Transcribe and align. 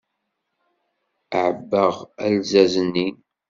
Ɛebbaɣ 1.43 1.95
alzazen-nni. 2.25 3.07